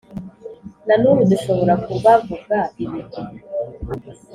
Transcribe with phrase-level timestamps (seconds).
[0.87, 3.21] na n’ubu dushobora kubavuga ibigwi.